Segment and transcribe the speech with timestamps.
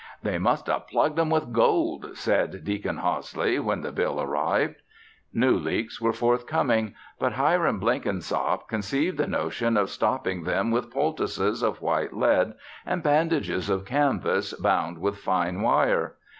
[0.23, 4.81] "They must 'a' plugged 'em with gold," said Deacon Hosley, when the bill arrived.
[5.31, 11.61] New leaks were forthcoming, but Hiram Blenkinsop conceived the notion of stopping them with poultices
[11.61, 16.15] of white lead and bandages of canvas bound with fine wire.